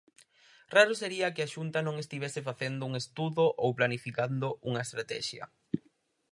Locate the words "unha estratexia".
4.69-5.43